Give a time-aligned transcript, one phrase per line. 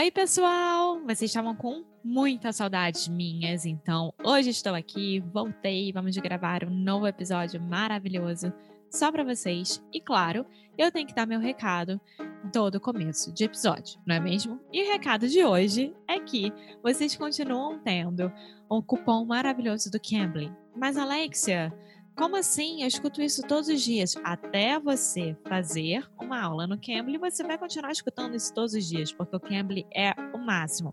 [0.00, 0.98] Oi, pessoal!
[1.00, 7.06] Vocês estavam com muitas saudades minhas, então hoje estou aqui, voltei, vamos gravar um novo
[7.06, 8.50] episódio maravilhoso
[8.90, 9.84] só para vocês.
[9.92, 10.46] E claro,
[10.78, 12.00] eu tenho que dar meu recado
[12.50, 14.58] todo começo de episódio, não é mesmo?
[14.72, 16.50] E o recado de hoje é que
[16.82, 18.32] vocês continuam tendo
[18.70, 20.50] o cupom maravilhoso do Cambly.
[20.74, 21.70] Mas Alexia,
[22.20, 22.82] como assim?
[22.82, 24.14] Eu escuto isso todos os dias.
[24.22, 29.10] Até você fazer uma aula no Cambly, você vai continuar escutando isso todos os dias,
[29.10, 30.92] porque o Cambly é o máximo.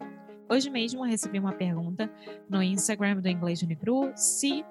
[0.50, 2.10] Hoje mesmo eu recebi uma pergunta
[2.50, 4.64] no Instagram do Inglês Unicru se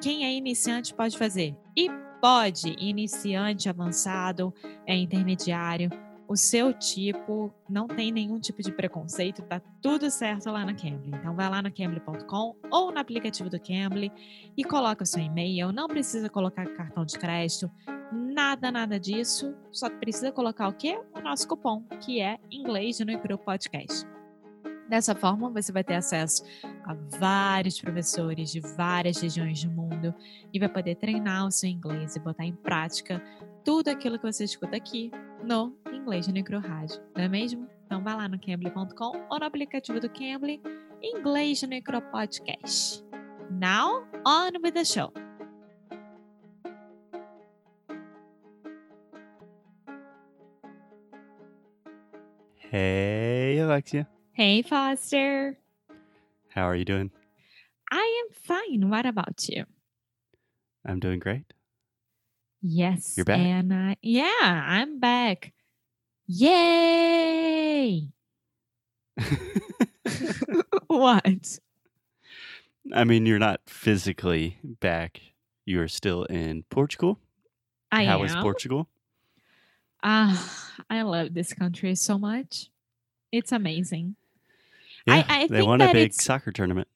[0.00, 1.56] quem é iniciante pode fazer.
[1.76, 1.88] E
[2.20, 4.54] pode, iniciante, avançado,
[4.86, 5.90] é intermediário
[6.30, 11.10] o seu tipo, não tem nenhum tipo de preconceito, tá tudo certo lá no Cambly.
[11.12, 14.12] Então vai lá no cambly.com ou no aplicativo do Cambly
[14.56, 17.68] e coloca o seu e-mail, não precisa colocar cartão de crédito,
[18.12, 21.00] nada, nada disso, só precisa colocar o quê?
[21.16, 24.06] O nosso cupom, que é inglês no Icru Podcast.
[24.88, 26.44] Dessa forma, você vai ter acesso
[26.84, 30.14] a vários professores de várias regiões do mundo
[30.52, 33.20] e vai poder treinar o seu inglês e botar em prática
[33.64, 35.10] tudo aquilo que você escuta aqui
[35.42, 37.68] no Inglês de Necro Rádio, não é mesmo?
[37.86, 40.60] Então vá lá no Cambly.com ou no aplicativo do Cambly,
[41.02, 43.04] Inglês de Necro Podcast.
[43.50, 45.12] Now, on with the show.
[52.70, 54.06] Hey, Alexia.
[54.32, 55.58] Hey, Foster.
[56.54, 57.10] How are you doing?
[57.90, 58.88] I am fine.
[58.88, 59.64] What about you?
[60.84, 61.44] I'm doing great.
[62.62, 63.14] Yes.
[63.16, 63.38] You're back?
[63.38, 65.52] And I, yeah, I'm back.
[66.26, 68.08] Yay!
[70.86, 71.58] what?
[72.92, 75.20] I mean, you're not physically back.
[75.64, 77.18] You are still in Portugal.
[77.92, 78.26] I How am.
[78.26, 78.88] is Portugal?
[80.02, 82.70] Ah, I love this country so much.
[83.32, 84.16] It's amazing.
[85.06, 86.88] Yeah, I they think won a big soccer tournament.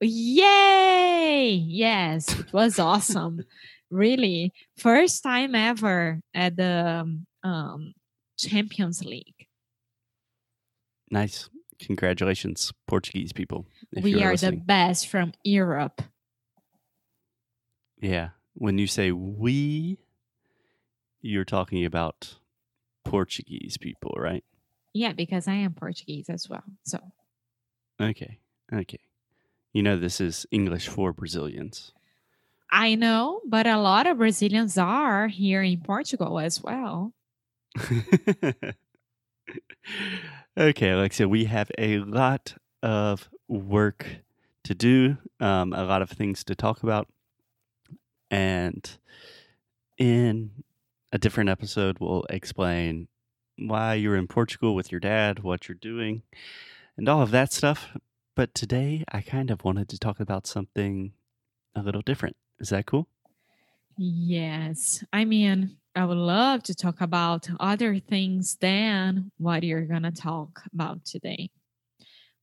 [0.00, 1.48] Yay!
[1.50, 3.44] Yes, it was awesome.
[3.90, 7.94] really, first time ever at the um, um,
[8.38, 9.46] Champions League.
[11.10, 11.48] Nice.
[11.78, 13.66] Congratulations, Portuguese people.
[14.00, 14.60] we are listening.
[14.60, 16.02] the best from Europe.
[18.00, 18.30] Yeah.
[18.54, 19.98] When you say we,
[21.20, 22.36] you're talking about
[23.04, 24.42] Portuguese people, right?
[24.94, 26.64] Yeah, because I am Portuguese as well.
[26.84, 26.98] So
[28.00, 28.38] Okay.
[28.72, 29.00] Okay.
[29.72, 31.92] You know, this is English for Brazilians.
[32.70, 37.12] I know, but a lot of Brazilians are here in Portugal as well.
[40.58, 44.06] okay, Alexia, we have a lot of work
[44.64, 47.08] to do, um, a lot of things to talk about.
[48.30, 48.98] And
[49.96, 50.50] in
[51.12, 53.08] a different episode, we'll explain
[53.58, 56.22] why you're in Portugal with your dad, what you're doing,
[56.96, 57.96] and all of that stuff.
[58.34, 61.12] But today, I kind of wanted to talk about something
[61.74, 62.36] a little different.
[62.58, 63.08] Is that cool?
[63.96, 65.04] Yes.
[65.12, 70.10] I mean, I would love to talk about other things than what you're going to
[70.10, 71.50] talk about today,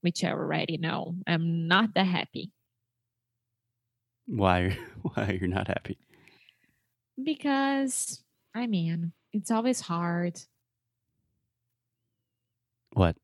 [0.01, 1.15] which I already know.
[1.27, 2.51] I'm not that happy
[4.25, 5.97] Why, why you're not happy?
[7.21, 8.23] because,
[8.55, 10.39] I mean, it's always hard.
[12.93, 13.15] What?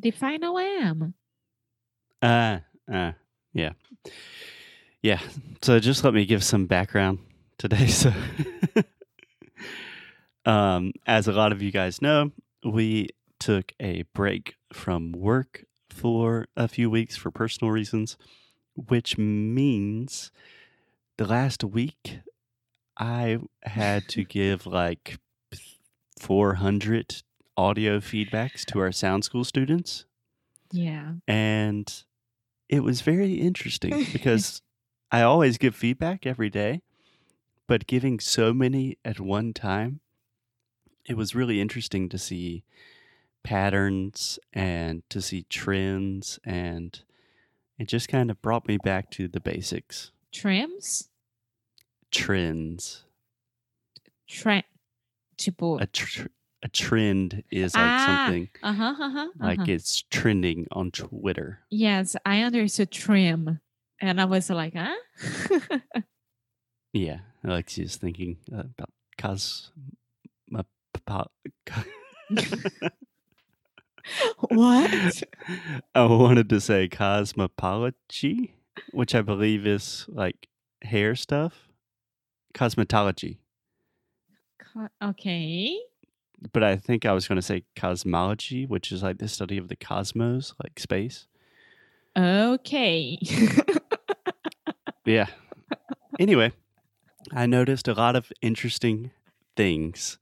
[0.00, 1.14] Define am.
[2.20, 2.58] Uh,
[2.92, 3.12] uh,
[3.52, 3.72] yeah.
[5.02, 5.20] Yeah.
[5.62, 7.18] So just let me give some background
[7.58, 7.88] today.
[10.44, 12.32] So, um, as a lot of you guys know,
[12.64, 18.16] we took a break from work for a few weeks for personal reasons,
[18.74, 20.32] which means
[21.16, 22.20] the last week,
[22.96, 25.18] I had to give like
[26.18, 27.22] 400
[27.56, 30.06] audio feedbacks to our sound school students.
[30.72, 31.12] Yeah.
[31.28, 31.92] And
[32.68, 34.62] it was very interesting because
[35.12, 36.80] I always give feedback every day,
[37.66, 40.00] but giving so many at one time,
[41.04, 42.64] it was really interesting to see
[43.42, 47.02] patterns and to see trends and
[47.76, 51.08] it just kind of brought me back to the basics Trims?
[52.12, 53.04] trends
[54.28, 54.62] Trend.
[55.36, 55.82] Tipo.
[55.82, 56.28] a tr-
[56.62, 58.94] a trend is like Ah, something Uh huh.
[59.00, 59.28] Uh huh.
[59.40, 63.58] like it's trending on twitter Yes, I understood trim.
[64.02, 65.78] And I was like, huh?
[66.92, 69.70] yeah alexia's thinking about cos
[74.48, 75.22] what?
[75.94, 78.50] I wanted to say cosmopology,
[78.92, 80.48] which I believe is like
[80.82, 81.68] hair stuff.
[82.54, 83.38] Cosmetology.
[84.58, 85.78] Co- Okay.
[86.52, 89.68] But I think I was going to say cosmology, which is like the study of
[89.68, 91.28] the cosmos, like space.
[92.16, 93.18] Okay.
[95.04, 95.26] Yeah.
[96.18, 96.52] Anyway,
[97.32, 99.10] I noticed a lot of interesting
[99.56, 100.18] things,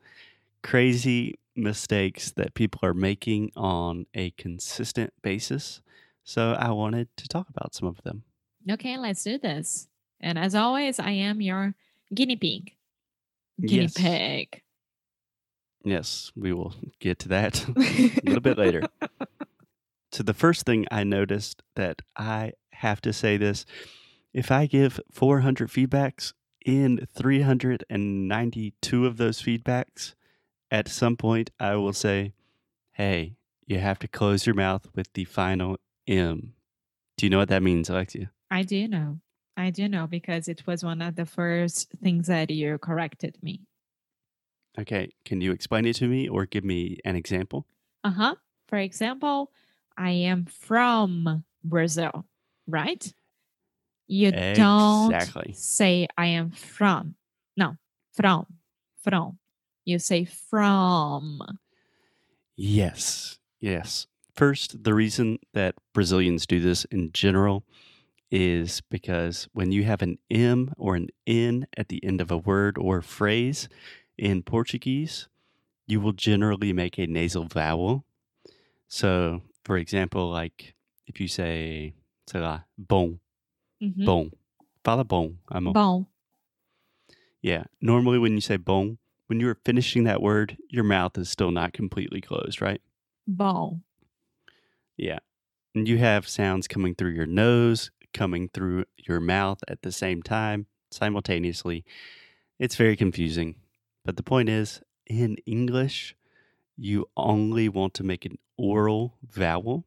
[0.62, 5.82] crazy mistakes that people are making on a consistent basis.
[6.24, 8.22] So I wanted to talk about some of them.
[8.70, 9.88] okay, let's do this.
[10.20, 11.74] And as always, I am your
[12.14, 12.74] guinea pig.
[13.60, 13.94] Guinea Yes.
[13.94, 14.62] pig.
[15.82, 18.82] Yes, we will get to that a little bit later.
[20.12, 23.64] So the first thing I noticed that I have to say this,
[24.32, 26.32] if I give 400 feedbacks
[26.64, 30.14] in 392 of those feedbacks,
[30.70, 32.32] at some point I will say,
[32.92, 33.36] "Hey,
[33.66, 36.54] you have to close your mouth with the final M."
[37.16, 38.30] Do you know what that means, Alexia?
[38.50, 39.20] I do know.
[39.56, 43.60] I do know because it was one of the first things that you corrected me.
[44.78, 47.66] Okay, can you explain it to me or give me an example?
[48.04, 48.34] Uh huh.
[48.68, 49.50] For example,
[49.96, 52.24] I am from Brazil,
[52.66, 53.12] right?
[54.10, 55.52] You don't Exactly.
[55.54, 57.14] say I am from.
[57.56, 57.76] No,
[58.12, 58.44] from,
[59.04, 59.38] from.
[59.84, 61.40] You say from.
[62.56, 64.08] Yes, yes.
[64.34, 67.62] First, the reason that Brazilians do this in general
[68.32, 72.36] is because when you have an M or an N at the end of a
[72.36, 73.68] word or phrase
[74.18, 75.28] in Portuguese,
[75.86, 78.04] you will generally make a nasal vowel.
[78.88, 80.74] So, for example, like
[81.06, 81.94] if you say,
[82.28, 83.20] sei lá, bom,
[83.82, 84.04] Mhm.
[84.04, 84.32] bom,
[84.84, 85.72] fala bom, amor.
[85.72, 86.06] Bom.
[87.42, 87.64] Yeah.
[87.80, 91.72] Normally, when you say bom, when you're finishing that word, your mouth is still not
[91.72, 92.82] completely closed, right?
[93.26, 93.82] Bom.
[94.96, 95.20] Yeah.
[95.74, 100.22] And you have sounds coming through your nose, coming through your mouth at the same
[100.22, 101.84] time, simultaneously.
[102.58, 103.54] It's very confusing.
[104.04, 106.14] But the point is, in English,
[106.76, 109.86] you only want to make an oral vowel,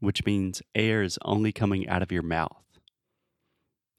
[0.00, 2.63] which means air is only coming out of your mouth.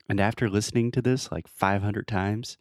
[0.07, 2.57] And after listening to this like 500 times,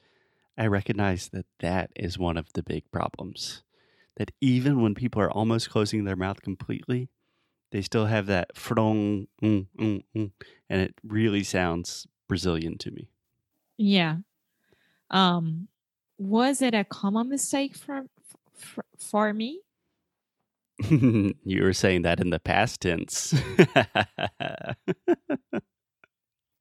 [0.57, 3.63] I recognize that that is one of the big problems.
[4.17, 7.09] That even when people are almost closing their mouth completely,
[7.73, 10.31] they still have that frong, mm, mm, mm,
[10.71, 13.09] and it really sounds Brazilian to me.
[13.77, 14.19] Yeah.
[15.11, 15.67] Um,
[16.17, 18.07] was it a common mistake for
[18.55, 19.61] for, for me?
[20.89, 23.35] you were saying that in the past tense.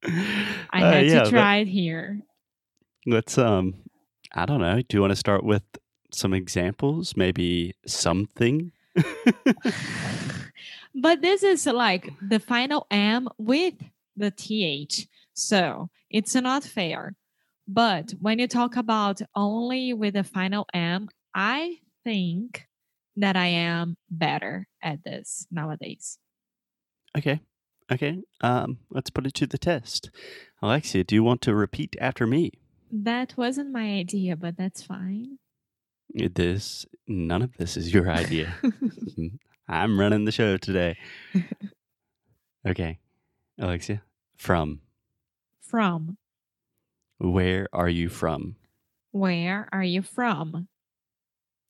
[0.06, 2.20] I Uh, had yeah, to try it here.
[3.06, 3.74] Let's um,
[4.32, 4.80] I don't know.
[4.82, 5.62] Do you want to start with
[6.12, 7.16] some examples?
[7.16, 8.72] Maybe something.
[10.94, 13.74] but this is like the final M with
[14.16, 15.08] the TH.
[15.34, 17.14] So it's not fair.
[17.66, 22.66] But when you talk about only with the final M, I think
[23.16, 26.18] that I am better at this nowadays.
[27.16, 27.40] Okay.
[27.92, 28.18] Okay.
[28.40, 30.10] Um, let's put it to the test.
[30.62, 32.52] Alexia, do you want to repeat after me?
[32.90, 35.38] That wasn't my idea, but that's fine.
[36.14, 38.54] This none of this is your idea.
[39.68, 40.96] I'm running the show today.
[42.66, 42.98] Okay.
[43.58, 44.00] Alexia,
[44.38, 44.80] from
[45.60, 46.16] from.
[47.18, 48.56] where are you from?
[49.12, 50.68] Where are you from?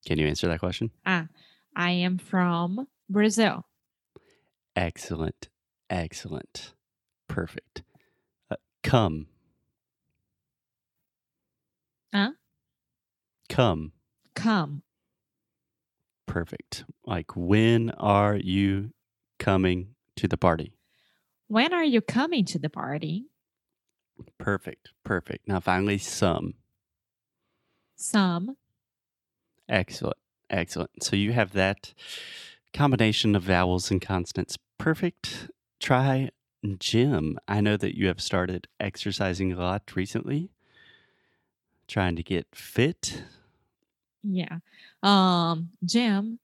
[0.06, 0.92] Can you answer that question?
[1.04, 1.26] Ah,
[1.75, 3.66] I am from Brazil.
[4.76, 5.49] Excellent.
[5.91, 6.75] Excellent.
[7.29, 7.83] Perfect.
[8.50, 9.26] Uh, come.
[12.12, 12.33] Huh?
[13.49, 13.93] Come.
[14.35, 14.83] Come.
[16.26, 16.85] Perfect.
[17.05, 18.93] Like, when are you
[19.38, 20.73] coming to the party?
[21.49, 23.26] When are you coming to the party?
[24.38, 24.91] Perfect.
[25.05, 25.47] Perfect.
[25.47, 26.55] Now, finally, some.
[27.97, 28.57] Some.
[29.69, 30.17] Excellent.
[30.50, 31.03] Excellent.
[31.03, 31.95] So you have that
[32.73, 34.57] combination of vowels and consonants.
[34.79, 35.50] Perfect.
[35.85, 36.31] Try
[36.79, 37.38] gym.
[37.47, 40.49] I know that you have started exercising a lot recently,
[41.87, 43.23] trying to get fit.
[44.23, 44.61] Yeah.
[45.03, 46.38] Um, gym.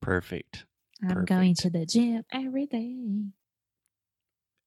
[0.00, 0.66] Perfect.
[1.08, 2.96] I'm going to the gym every day.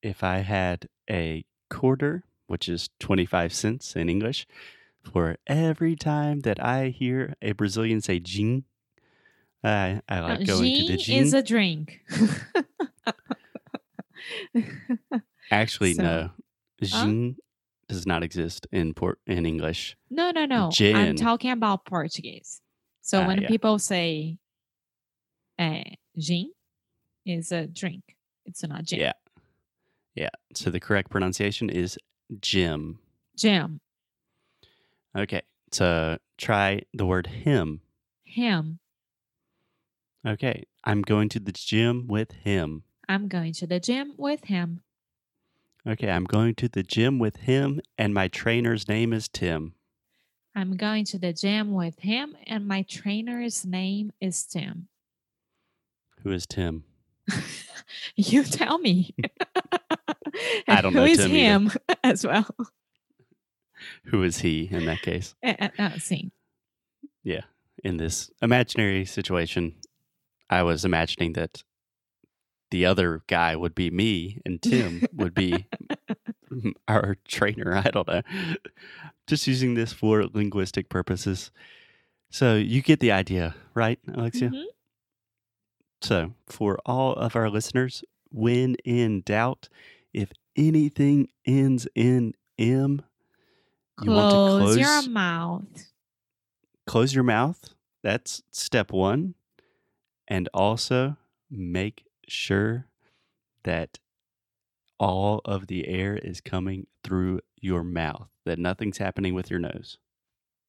[0.01, 4.47] If I had a quarter, which is 25 cents in English,
[5.03, 8.63] for every time that I hear a Brazilian say gym,
[9.61, 11.25] I, I like Uh, going to the gin gym.
[11.25, 11.99] is a drink.
[15.51, 16.29] Actually, So- no.
[16.83, 17.05] Huh?
[17.05, 17.35] Gin
[17.87, 19.97] does not exist in port in English.
[20.11, 20.69] no, no, no.
[20.93, 22.61] I'm talking about Portuguese.
[23.01, 23.47] So Ah, when yeah.
[23.47, 24.37] people say
[25.57, 25.83] eh,
[26.19, 26.51] gin
[27.25, 28.03] is a drink,
[28.45, 28.99] it's not gin.
[28.99, 29.13] Yeah.
[30.13, 30.29] Yeah.
[30.53, 31.97] So the correct pronunciation is
[32.41, 32.99] Jim.
[33.37, 33.79] Jim.
[35.17, 35.41] Okay.
[35.71, 37.81] So try the word him.
[38.23, 38.79] Him.
[40.27, 40.65] Okay.
[40.83, 42.83] I'm going to the gym with him.
[43.09, 44.81] I'm going to the gym with him.
[45.87, 46.09] Okay.
[46.09, 49.73] I'm going to the gym with him, and my trainer's name is Tim.
[50.55, 54.87] I'm going to the gym with him, and my trainer's name is Tim.
[56.23, 56.83] Who is Tim?
[58.15, 59.13] you tell me.
[60.67, 61.37] I don't Who know is Tim either.
[61.37, 61.71] him
[62.03, 62.47] as well?
[64.05, 65.35] Who is he in that case?
[65.43, 66.31] Eh, eh, eh, sim.
[67.83, 69.75] In this imaginary situation,
[70.49, 71.61] I was imagining that
[72.71, 75.67] the other guy would be me and Tim would be
[76.87, 77.75] our trainer.
[77.75, 78.21] I don't know.
[79.27, 81.51] Just using this for linguistic purposes.
[82.29, 84.49] So you get the idea, right, Alexia?
[84.49, 84.65] Mhm.
[86.01, 89.69] So for all of our listeners, when in doubt,
[90.13, 93.01] if anything ends in M,
[94.03, 95.91] you want to Close close your mouth.
[96.85, 97.69] close your mouth.
[98.03, 99.35] That's step one.
[100.27, 101.17] And also
[101.49, 102.87] make sure
[103.63, 103.99] that
[104.99, 109.97] all of the air is coming through your mouth, that nothing's happening with your nose.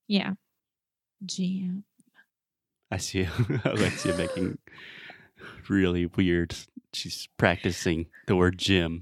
[0.06, 0.32] Yeah.
[1.24, 1.84] Gym.
[2.90, 3.28] I see
[3.64, 4.58] Alexia making
[5.68, 6.54] really weird.
[6.92, 9.00] She's practicing the word gym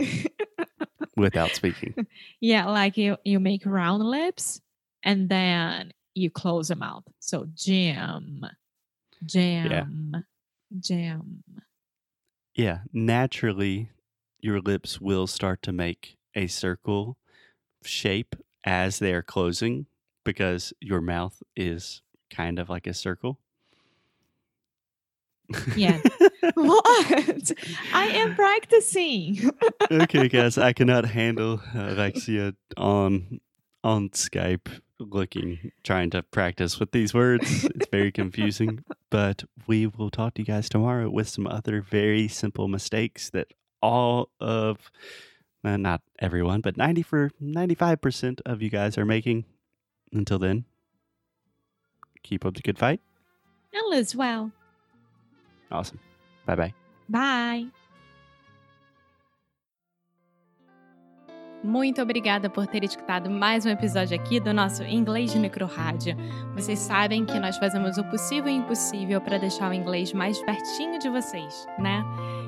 [1.16, 1.94] without speaking.
[2.40, 4.60] Yeah, like you you make round lips
[5.04, 7.04] and then you close the mouth.
[7.20, 8.44] So gym.
[9.24, 10.24] Jam.
[10.80, 11.42] Jam.
[12.56, 13.90] Yeah, naturally,
[14.40, 17.18] your lips will start to make a circle
[17.84, 18.34] shape
[18.64, 19.86] as they are closing
[20.24, 23.38] because your mouth is kind of like a circle.
[25.76, 26.00] Yeah.
[26.54, 27.52] What?
[27.92, 29.50] I am practicing.
[29.90, 33.40] okay, guys, I cannot handle uh, Alexia on
[33.82, 34.68] on Skype
[34.98, 37.64] looking trying to practice with these words.
[37.64, 42.28] It's very confusing, but we will talk to you guys tomorrow with some other very
[42.28, 43.48] simple mistakes that
[43.82, 44.90] all of
[45.64, 49.44] uh, not everyone, but 90 for 95% of you guys are making.
[50.12, 50.64] Until then,
[52.22, 53.00] keep up the good fight.
[53.74, 54.52] All is well.
[55.70, 55.98] Awesome.
[56.46, 56.72] Bye-bye.
[57.08, 57.66] Bye.
[61.66, 66.16] Muito obrigada por ter escutado mais um episódio aqui do nosso Inglês de Micro Rádio.
[66.54, 70.98] Vocês sabem que nós fazemos o possível e impossível para deixar o inglês mais pertinho
[71.00, 72.04] de vocês, né?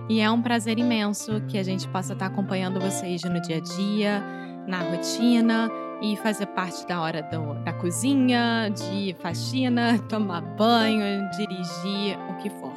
[0.09, 3.61] E é um prazer imenso que a gente possa estar acompanhando vocês no dia a
[3.61, 4.23] dia,
[4.69, 5.69] na rotina
[6.01, 12.49] e fazer parte da hora do- da cozinha, de faxina, tomar banho, dirigir, o que
[12.51, 12.73] for.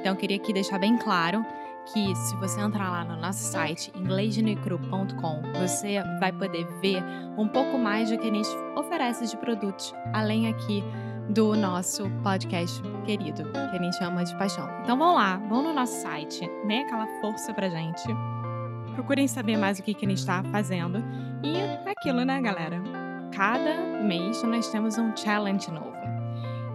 [0.00, 1.44] Então, eu queria aqui deixar bem claro
[1.86, 7.02] que se você entrar lá no nosso site inglesdenecru.com, você vai poder ver
[7.36, 10.82] um pouco mais do que a gente oferece de produtos, além aqui
[11.28, 14.68] do nosso podcast querido, que a gente chama de paixão.
[14.82, 18.04] Então vão lá, vão no nosso site, dê aquela força pra gente.
[18.94, 21.02] Procurem saber mais o que, que a gente está fazendo.
[21.42, 22.80] E é aquilo, né, galera?
[23.34, 25.92] Cada mês nós temos um challenge novo.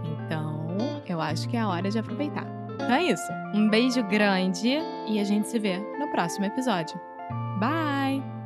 [0.03, 0.67] Então,
[1.07, 2.56] eu acho que é a hora de aproveitar.
[2.77, 3.31] Então é isso.
[3.53, 7.00] Um beijo grande e a gente se vê no próximo episódio.
[7.60, 8.37] Bye!